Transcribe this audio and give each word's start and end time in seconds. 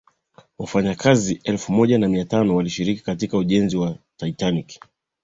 wafanyikazi 0.59 1.41
elfu 1.43 1.71
moja 1.73 1.97
mia 1.99 2.25
tano 2.25 2.55
walishiriki 2.55 3.01
katika 3.03 3.37
ujenzi 3.37 3.77
wa 3.77 3.95
titanic 4.17 4.79